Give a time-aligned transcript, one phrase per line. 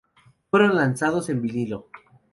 [0.49, 1.87] Fueron lanzados en vinilo.